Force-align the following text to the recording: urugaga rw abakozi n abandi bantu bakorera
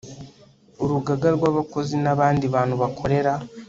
urugaga 0.83 1.27
rw 1.35 1.43
abakozi 1.51 1.93
n 2.03 2.05
abandi 2.13 2.43
bantu 2.53 2.75
bakorera 2.81 3.33